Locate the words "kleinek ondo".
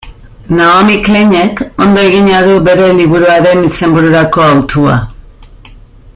1.05-2.05